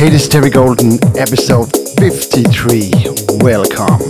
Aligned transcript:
Hey, 0.00 0.08
this 0.08 0.22
is 0.22 0.28
Terry 0.30 0.48
Golden, 0.48 0.94
episode 1.18 1.70
53. 1.98 2.90
Welcome. 3.42 4.00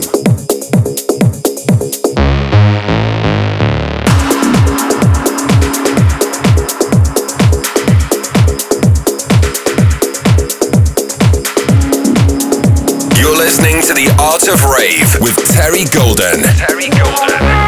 You're 13.18 13.36
listening 13.36 13.82
to 13.82 13.92
The 13.92 14.14
Art 14.20 14.46
of 14.46 14.62
Rave 14.62 15.20
with 15.20 15.34
Terry 15.48 15.86
Golden. 15.86 16.44
Terry 16.54 16.88
Golden. 16.90 17.59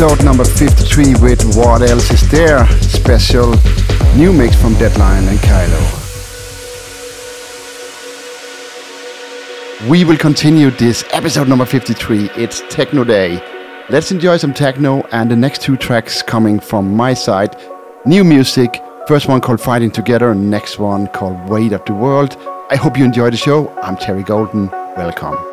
Episode 0.00 0.24
number 0.24 0.44
53 0.44 1.14
with 1.20 1.56
What 1.56 1.82
Else 1.82 2.08
Is 2.12 2.30
There? 2.30 2.64
Special 2.82 3.52
new 4.14 4.32
mix 4.32 4.54
from 4.54 4.74
Deadline 4.74 5.24
and 5.26 5.40
Kylo. 5.40 5.80
We 9.90 10.04
will 10.04 10.16
continue 10.16 10.70
this 10.70 11.02
episode 11.10 11.48
number 11.48 11.64
53. 11.64 12.30
It's 12.36 12.62
Techno 12.70 13.02
Day. 13.02 13.42
Let's 13.90 14.12
enjoy 14.12 14.36
some 14.36 14.54
techno 14.54 15.02
and 15.10 15.28
the 15.28 15.36
next 15.36 15.62
two 15.62 15.76
tracks 15.76 16.22
coming 16.22 16.60
from 16.60 16.94
my 16.94 17.12
side. 17.12 17.56
New 18.06 18.22
music. 18.22 18.80
First 19.08 19.26
one 19.26 19.40
called 19.40 19.60
Fighting 19.60 19.90
Together, 19.90 20.32
next 20.32 20.78
one 20.78 21.08
called 21.08 21.48
Weight 21.48 21.72
of 21.72 21.84
the 21.86 21.94
World. 21.94 22.36
I 22.70 22.76
hope 22.76 22.96
you 22.96 23.04
enjoy 23.04 23.30
the 23.30 23.36
show. 23.36 23.68
I'm 23.82 23.96
Terry 23.96 24.22
Golden. 24.22 24.70
Welcome. 24.96 25.47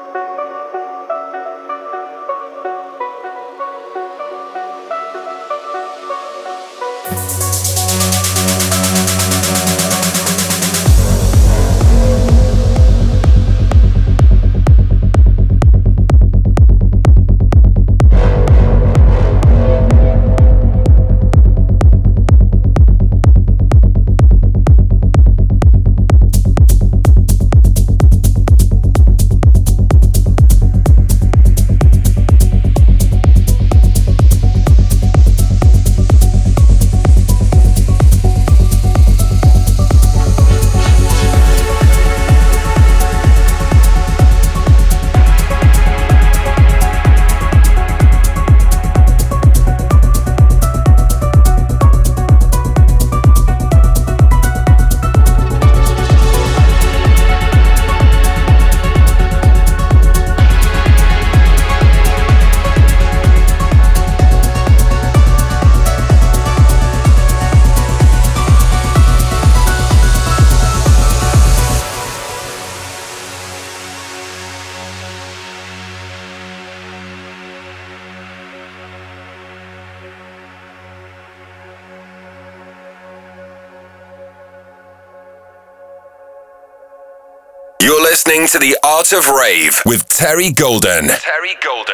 Art 89.05 89.13
of 89.13 89.29
Rave 89.29 89.83
with 89.85 90.09
Terry 90.09 90.51
Golden. 90.51 91.07
Terry 91.07 91.55
Golden. 91.63 91.93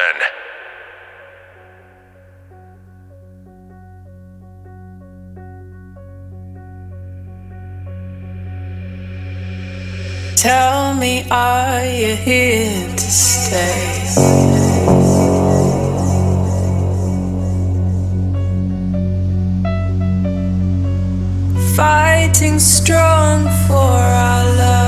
Tell 10.36 10.94
me, 10.94 11.26
are 11.30 11.84
you 11.84 12.16
here 12.16 12.88
to 12.88 12.98
stay? 12.98 14.06
Fighting 21.76 22.58
strong 22.58 23.42
for 23.66 23.74
our 23.74 24.44
love. 24.56 24.81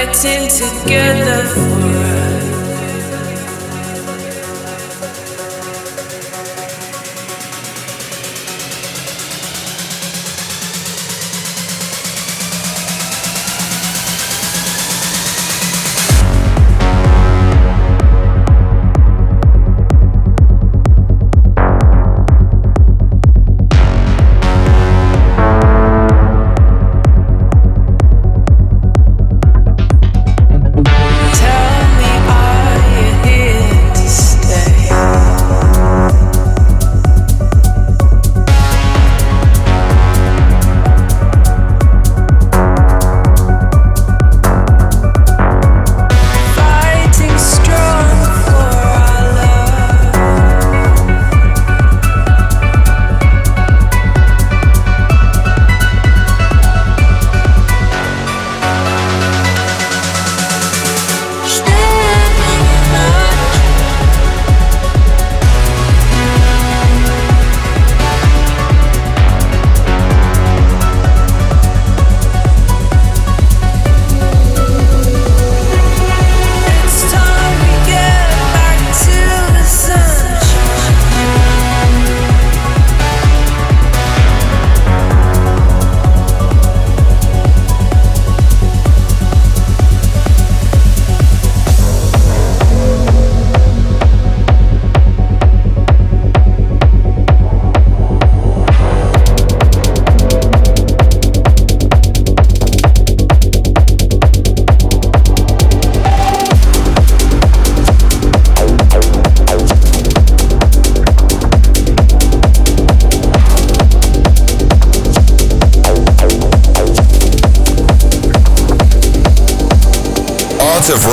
Fighting 0.00 0.48
together 0.48 1.69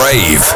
Rave. 0.07 0.46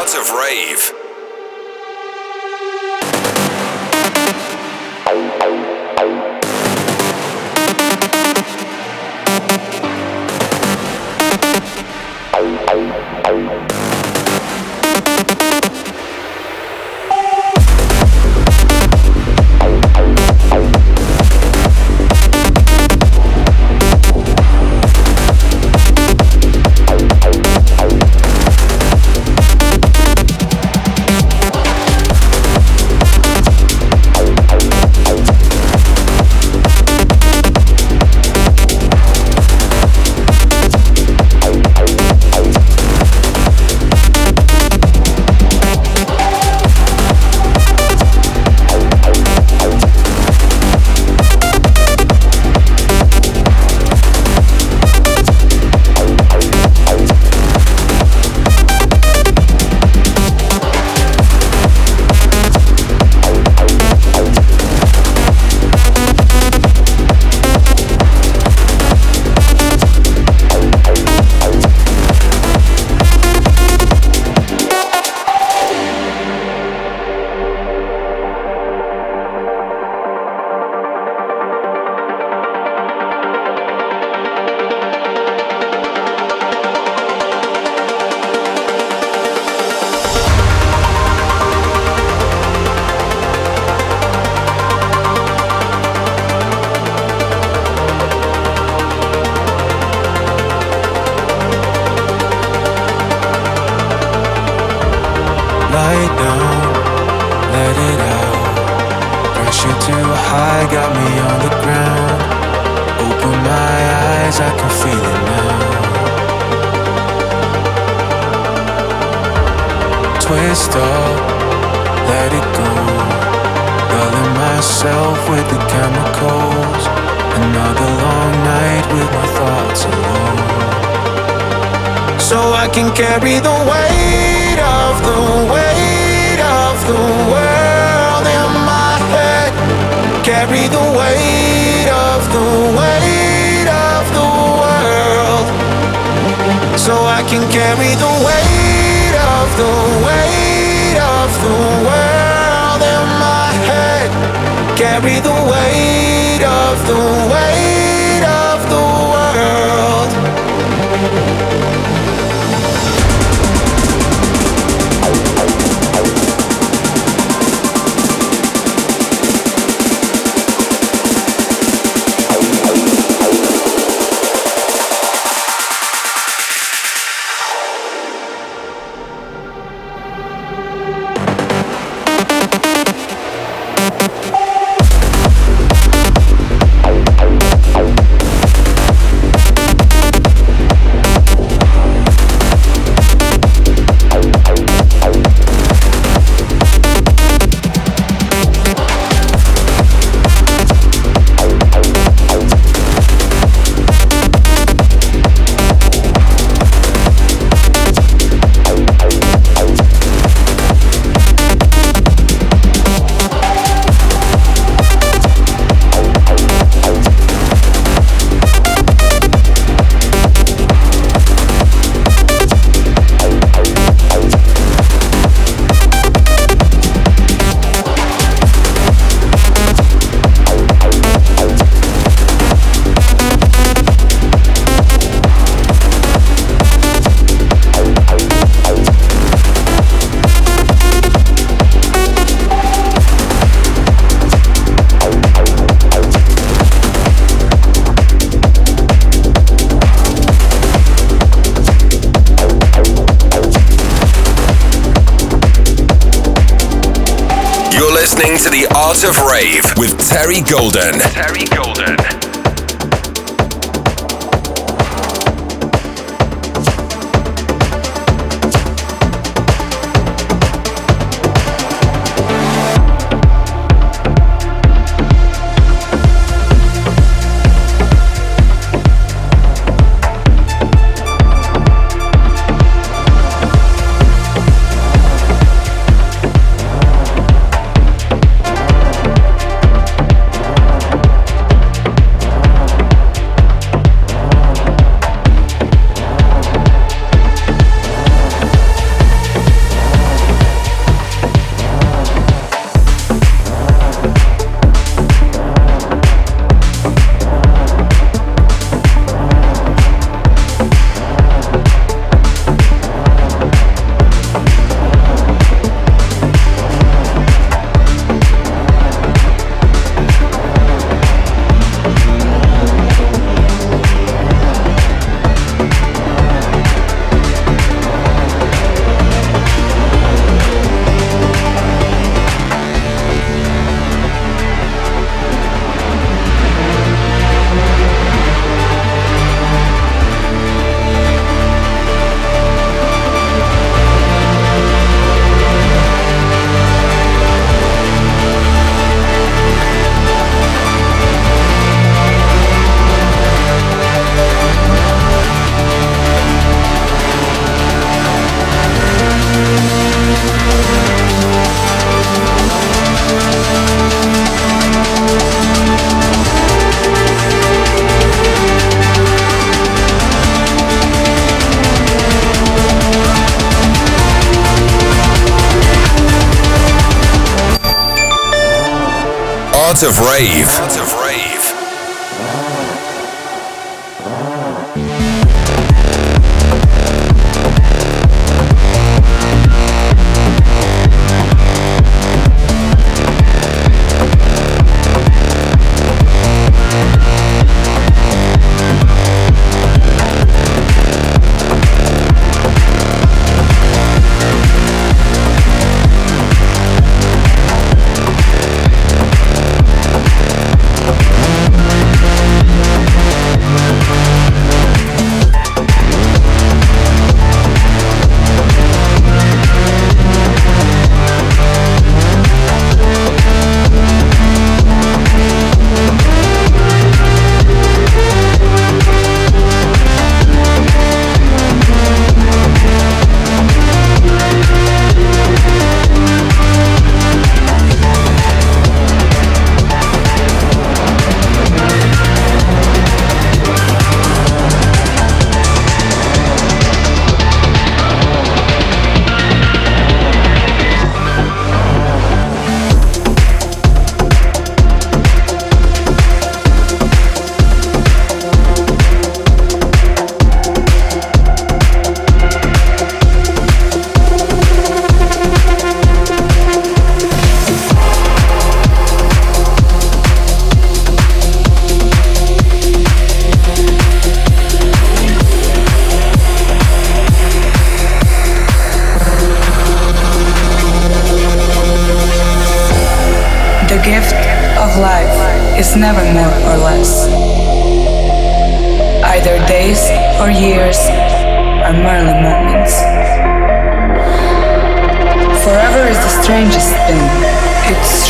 Art 258.91 259.05
of 259.05 259.21
Rave 259.21 259.63
with 259.77 259.97
Terry 259.97 260.41
Golden. 260.41 260.99
Terry 260.99 261.45
Golden. 261.45 261.60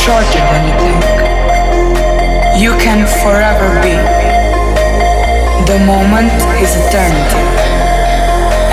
Shorter 0.04 0.42
than 0.50 0.62
you 0.66 0.74
think. 0.82 1.02
You 2.58 2.72
can 2.82 3.06
forever 3.22 3.68
be. 3.86 3.94
The 5.70 5.78
moment 5.86 6.34
is 6.58 6.74
eternity. 6.74 7.44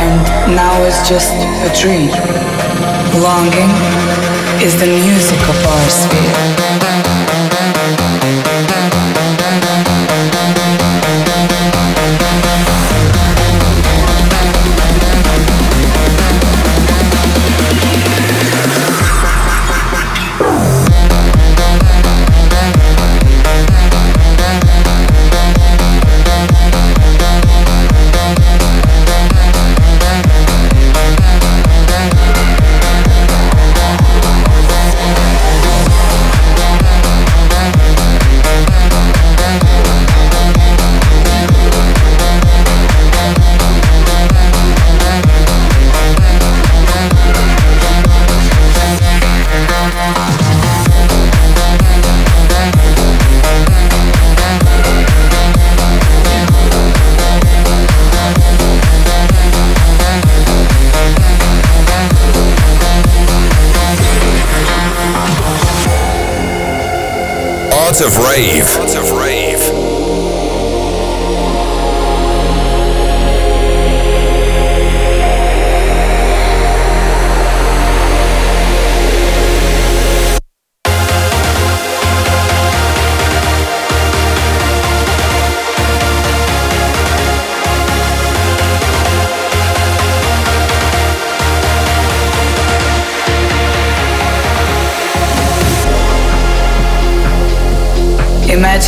And 0.06 0.20
now 0.56 0.76
is 0.90 0.98
just 1.08 1.34
a 1.68 1.72
dream. 1.82 2.10
Longing 3.22 3.72
is 4.66 4.74
the 4.80 4.88
music 4.88 5.42
of 5.54 5.58
our 5.74 5.90
sphere. 5.90 6.59
Of 68.02 68.18
Rave. 68.18 68.20
Rave. 68.20 68.89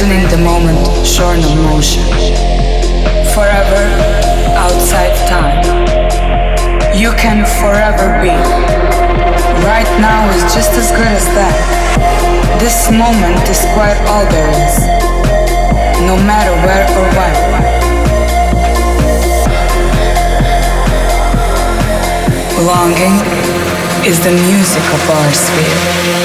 Imagining 0.01 0.29
the 0.31 0.43
moment 0.43 0.79
shorn 1.05 1.39
of 1.39 1.55
motion. 1.57 2.03
Forever 3.33 3.83
outside 4.57 5.13
time. 5.29 5.61
You 6.95 7.11
can 7.13 7.45
forever 7.61 8.17
be. 8.21 8.33
Right 9.63 9.91
now 10.01 10.27
is 10.31 10.41
just 10.53 10.71
as 10.73 10.89
good 10.91 11.07
as 11.07 11.25
that. 11.37 11.53
This 12.59 12.89
moment 12.89 13.47
is 13.49 13.61
quite 13.73 13.97
all 14.09 14.25
there 14.25 14.49
is. 14.65 14.75
No 16.09 16.17
matter 16.25 16.53
where 16.65 16.87
or 16.97 17.07
when. 17.17 17.35
Longing 22.65 23.17
is 24.09 24.17
the 24.23 24.31
music 24.49 24.85
of 24.93 25.09
our 25.09 25.31
sphere. 25.31 26.20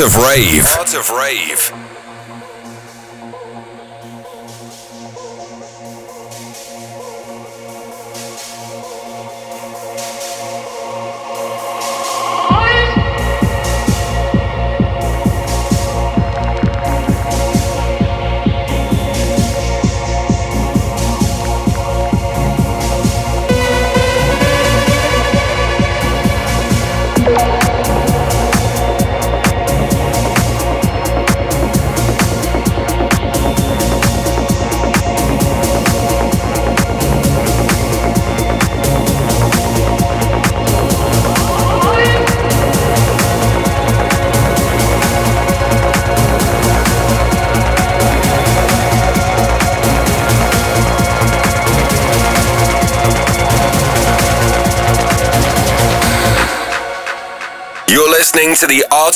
Of 0.00 0.16
Rave. 0.16 0.64
Of 0.94 1.10
Rave. 1.10 1.77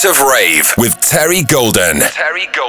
Of 0.04 0.20
Rave 0.20 0.74
with 0.78 1.00
Terry 1.00 1.42
Golden. 1.42 2.00
Terry 2.00 2.48
Golden. 2.52 2.61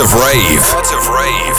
Of 0.00 0.14
Rave. 0.14 0.62
Of 0.94 1.08
Rave. 1.08 1.57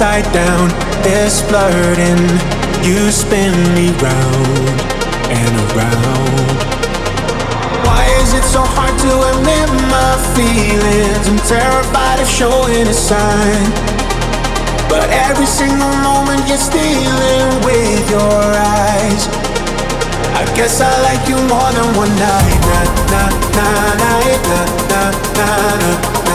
upside 0.00 0.32
down. 0.32 0.68
This 1.02 1.42
flirting, 1.42 2.24
you 2.82 3.10
spin 3.10 3.52
me 3.74 3.92
round 4.00 4.80
and 5.28 5.52
around. 5.68 6.56
Why 7.84 8.08
is 8.22 8.32
it 8.32 8.44
so 8.44 8.62
hard 8.64 8.96
to 9.04 9.12
admit 9.30 9.68
my 9.92 10.12
feelings? 10.32 11.28
I'm 11.28 11.36
terrified 11.44 12.18
of 12.18 12.28
showing 12.28 12.88
a 12.88 12.94
sign. 12.94 13.68
But 14.88 15.10
every 15.10 15.44
single 15.44 15.92
moment 16.00 16.48
you're 16.48 16.56
stealing 16.56 17.60
with 17.68 18.08
your 18.08 18.40
eyes. 18.56 19.28
I 20.32 20.48
guess 20.56 20.80
I 20.80 20.92
like 21.04 21.28
you 21.28 21.36
more 21.44 21.72
than 21.76 21.88
one 21.94 22.14
night. 22.16 22.60
Na 22.72 22.80
na 23.12 23.22
na 23.52 23.68
na 24.00 24.12
na 24.48 25.10
na 25.36 25.50
na 26.14 26.19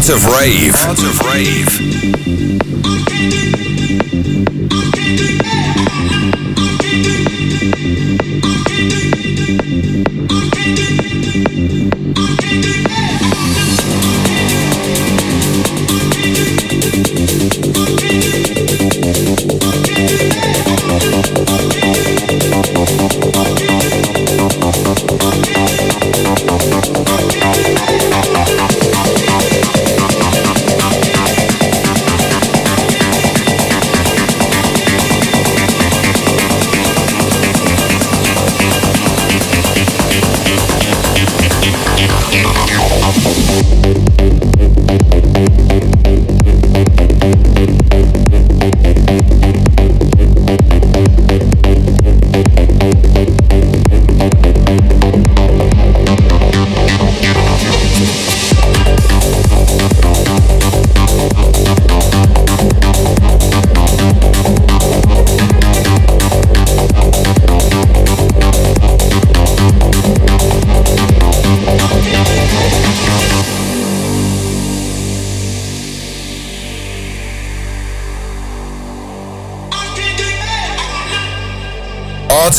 Art 0.00 0.08
of 0.08 0.26
Rave. 0.28 0.74
Art 0.86 1.02
of 1.02 1.20
Rave. 1.26 1.99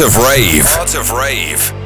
Of 0.01 0.17
Rave. 0.17 0.65
Art 0.77 0.95
of 0.95 1.11
Rave. 1.11 1.80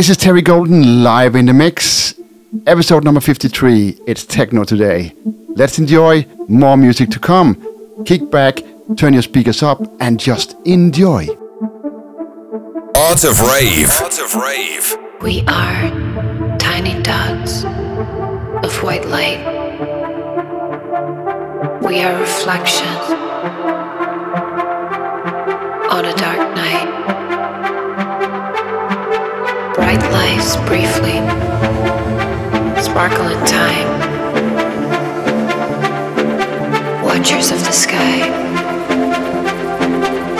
This 0.00 0.08
is 0.08 0.16
Terry 0.16 0.40
Golden 0.40 1.04
live 1.04 1.36
in 1.36 1.44
the 1.44 1.52
mix. 1.52 2.14
Episode 2.66 3.04
number 3.04 3.20
53. 3.20 3.98
It's 4.06 4.24
Techno 4.24 4.64
today. 4.64 5.12
Let's 5.56 5.78
enjoy 5.78 6.26
more 6.48 6.78
music 6.78 7.10
to 7.10 7.18
come. 7.18 7.54
Kick 8.06 8.30
back, 8.30 8.62
turn 8.96 9.12
your 9.12 9.20
speakers 9.20 9.62
up, 9.62 9.78
and 10.00 10.18
just 10.18 10.56
enjoy. 10.64 11.26
Art 12.96 13.24
of 13.24 13.42
Rave. 13.42 13.90
Art 14.00 14.18
of 14.18 14.34
Rave. 14.36 14.96
We 15.20 15.42
are 15.42 15.90
tiny 16.56 17.02
dots 17.02 17.64
of 17.64 18.82
white 18.82 19.04
light. 19.04 19.40
We 21.82 22.00
are 22.00 22.18
reflections 22.18 23.29
lights 30.12 30.56
briefly 30.68 31.18
sparkle 32.82 33.28
in 33.28 33.44
time. 33.46 33.88
Watchers 37.04 37.50
of 37.50 37.58
the 37.64 37.72
sky, 37.72 38.26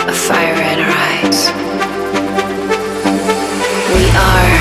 a 0.07 0.13
fire 0.13 0.61
in 0.71 0.79
our 0.85 0.93
eyes. 1.11 1.39
We 3.95 4.05
are 4.29 4.57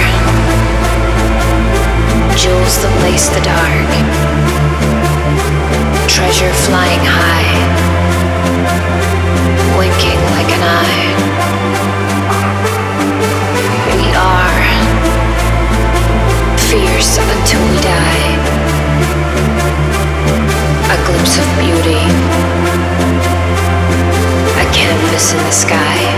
jewels 2.36 2.76
that 2.82 2.94
lace 3.02 3.28
the 3.28 3.42
dark, 3.42 3.90
treasure 6.08 6.54
flying 6.66 7.04
high, 7.04 7.52
winking 9.78 10.20
like 10.36 10.50
an 10.56 10.62
eye. 10.62 11.59
fierce 16.70 17.18
until 17.18 17.60
we 17.68 17.76
die. 17.82 18.30
A 20.94 20.96
glimpse 21.04 21.36
of 21.42 21.48
beauty, 21.58 22.02
a 24.62 24.66
canvas 24.72 25.32
in 25.32 25.38
the 25.38 25.50
sky. 25.50 26.09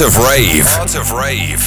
Of 0.00 0.18
Rave. 0.18 0.66
Art 0.76 0.96
of 0.96 1.12
Rave. 1.12 1.63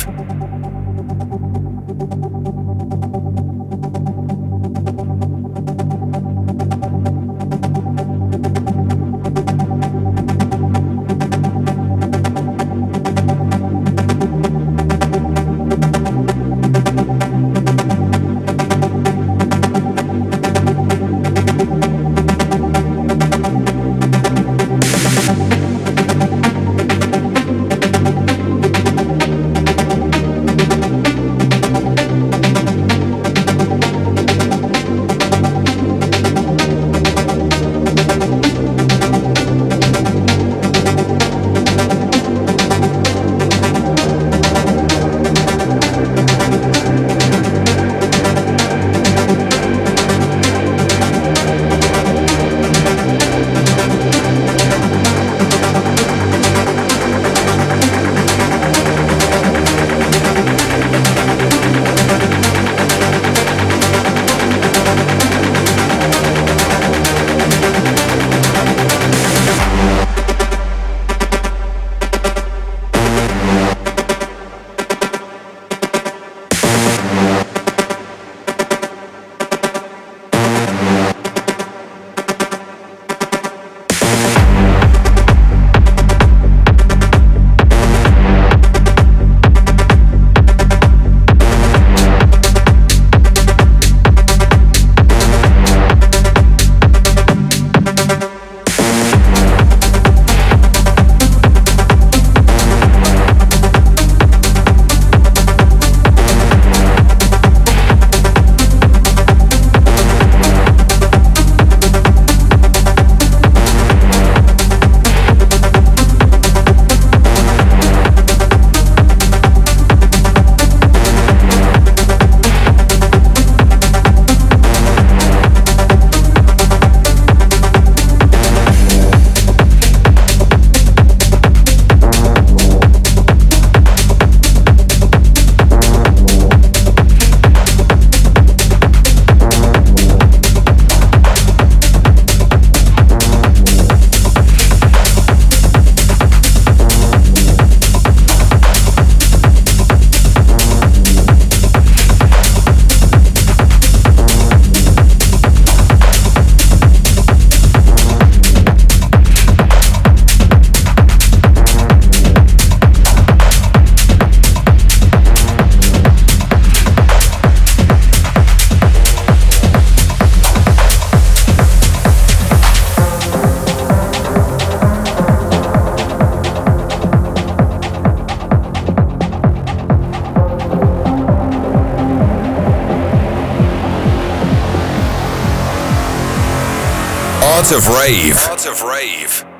Of 187.69 187.89
Rave. 187.89 188.37
Of 188.65 188.81
Rave. 188.81 189.56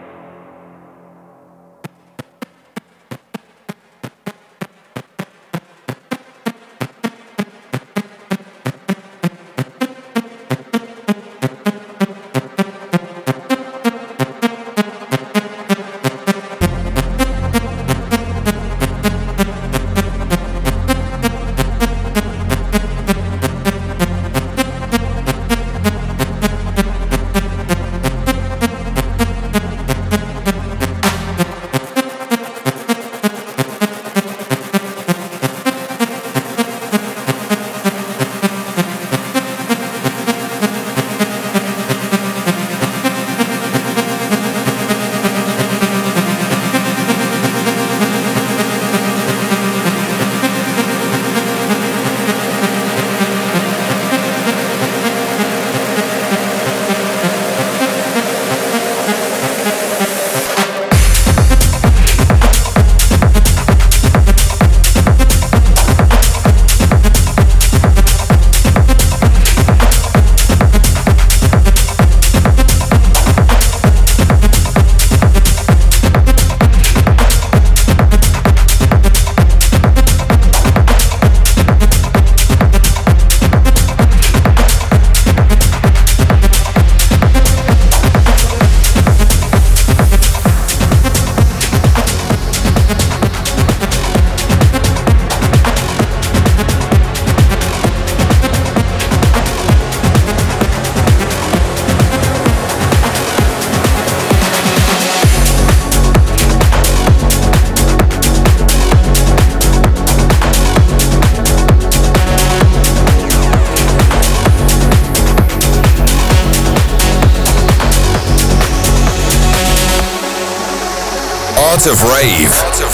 Of 121.89 122.03
Rave. 122.03 122.86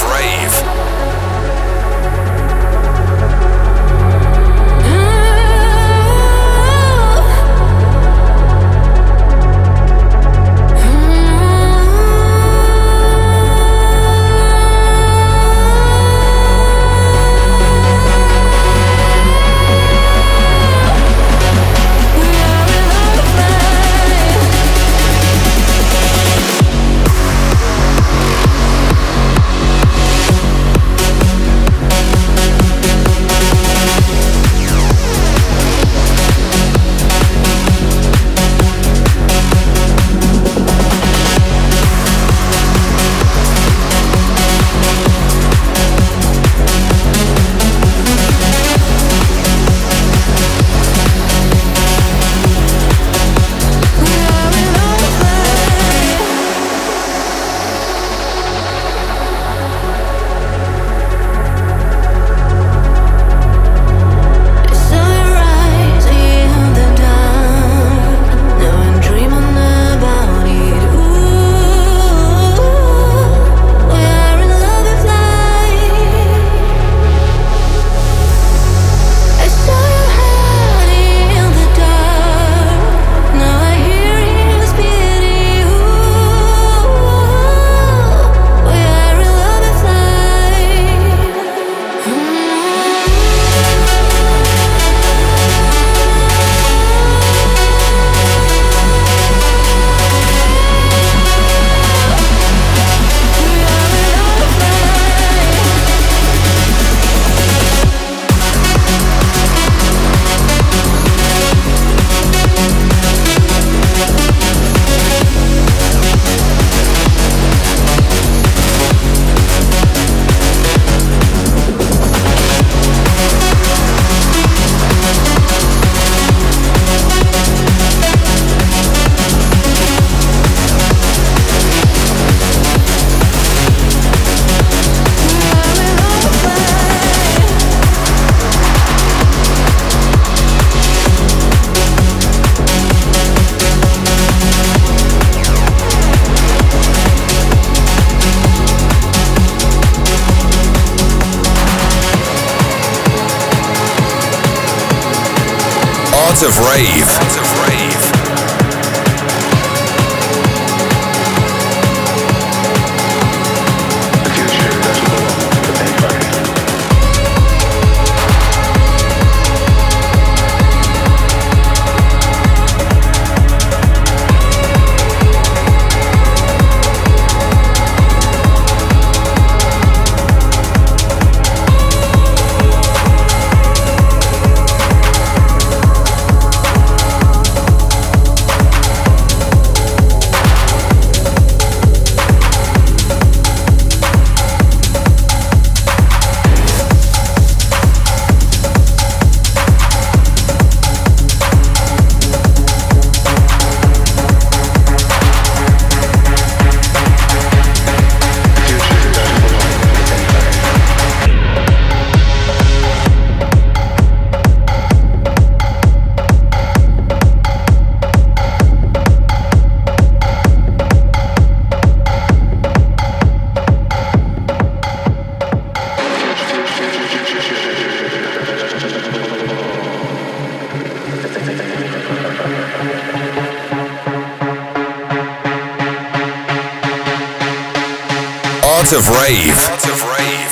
Of 238.95 239.09
Rave. 239.09 240.42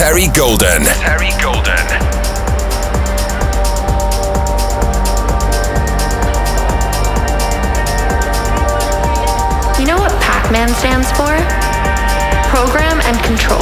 Terry 0.00 0.28
Golden. 0.34 0.80
Terry 0.96 1.28
Golden. 1.42 1.84
You 9.76 9.84
know 9.84 10.00
what 10.00 10.10
Pac 10.22 10.50
Man 10.50 10.70
stands 10.80 11.12
for? 11.12 11.28
Program 12.48 12.98
and 13.04 13.22
control. 13.28 13.60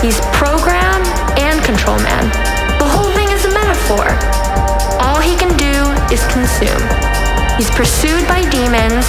He's 0.00 0.18
program 0.32 1.04
and 1.36 1.62
control 1.62 1.98
man. 1.98 2.24
The 2.78 2.88
whole 2.88 3.12
thing 3.12 3.28
is 3.28 3.44
a 3.44 3.52
metaphor. 3.52 4.08
All 5.04 5.20
he 5.20 5.36
can 5.36 5.54
do 5.58 5.84
is 6.10 6.24
consume. 6.32 6.80
He's 7.58 7.68
pursued 7.76 8.26
by 8.26 8.40
demons 8.48 9.04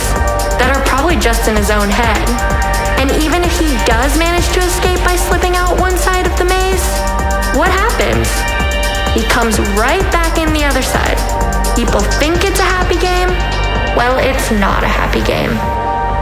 that 0.60 0.76
are 0.76 0.84
probably 0.84 1.16
just 1.16 1.48
in 1.48 1.56
his 1.56 1.72
own 1.72 1.88
head 1.88 2.60
and 3.00 3.12
even 3.24 3.48
if 3.48 3.56
he 3.56 3.72
does 3.88 4.20
manage 4.20 4.44
to 4.52 4.60
escape 4.60 4.89
comes 9.40 9.58
right 9.80 10.04
back 10.12 10.38
in 10.38 10.52
the 10.52 10.66
other 10.66 10.82
side. 10.82 11.16
People 11.74 12.02
think 12.20 12.44
it's 12.44 12.60
a 12.60 12.70
happy 12.76 13.00
game. 13.00 13.30
Well, 13.96 14.20
it's 14.20 14.52
not 14.52 14.84
a 14.84 14.88
happy 14.88 15.24
game. 15.24 15.56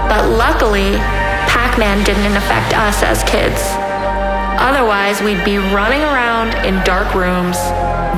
But 0.05 0.29
luckily, 0.37 1.01
Pac 1.49 1.79
Man 1.79 2.05
didn't 2.05 2.37
affect 2.37 2.77
us 2.77 3.01
as 3.01 3.23
kids. 3.23 3.57
Otherwise, 4.61 5.19
we'd 5.23 5.43
be 5.43 5.57
running 5.57 6.03
around 6.03 6.53
in 6.63 6.77
dark 6.85 7.15
rooms, 7.15 7.57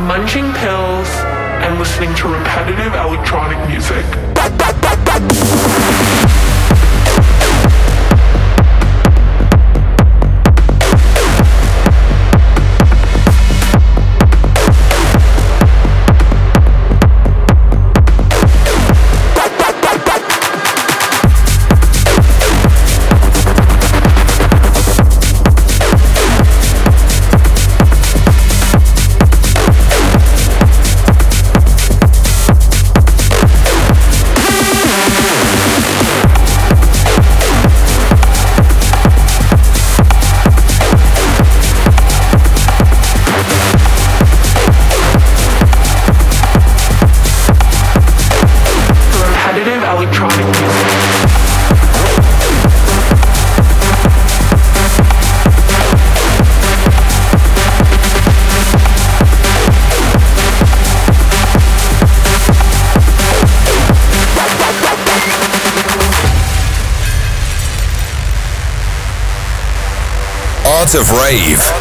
munching 0.04 0.52
pills, 0.60 1.08
and 1.64 1.80
listening 1.80 2.14
to 2.16 2.28
repetitive 2.28 2.92
electronic 2.92 3.56
music. 3.72 4.04
Of 70.96 71.12
Rave. 71.12 71.79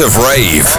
Of 0.00 0.18
Rave. 0.18 0.75